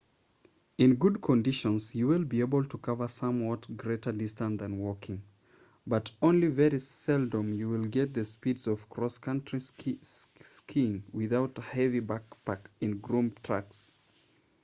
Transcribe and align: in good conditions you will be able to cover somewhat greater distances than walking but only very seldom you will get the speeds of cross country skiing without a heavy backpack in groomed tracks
in 0.79 0.95
good 0.95 1.21
conditions 1.21 1.93
you 1.93 2.07
will 2.07 2.23
be 2.23 2.39
able 2.39 2.65
to 2.65 2.79
cover 2.79 3.07
somewhat 3.07 3.67
greater 3.77 4.11
distances 4.11 4.57
than 4.57 4.79
walking 4.79 5.21
but 5.85 6.09
only 6.23 6.47
very 6.47 6.79
seldom 6.79 7.53
you 7.53 7.69
will 7.69 7.85
get 7.85 8.11
the 8.11 8.25
speeds 8.25 8.65
of 8.65 8.89
cross 8.89 9.19
country 9.19 9.59
skiing 9.59 11.03
without 11.13 11.55
a 11.59 11.61
heavy 11.61 12.01
backpack 12.01 12.61
in 12.79 12.97
groomed 12.97 13.39
tracks 13.43 13.91